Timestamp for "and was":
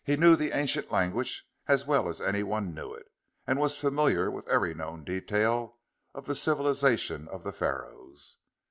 3.45-3.77